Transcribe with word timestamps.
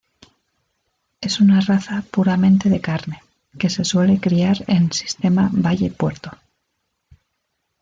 Es 1.21 1.39
una 1.39 1.61
raza 1.61 2.03
puramente 2.09 2.71
de 2.71 2.81
carne, 2.81 3.21
que 3.59 3.69
se 3.69 3.85
suele 3.85 4.19
criar 4.19 4.57
en 4.65 4.91
sistema 4.91 5.49
valle-puerto. 5.53 6.31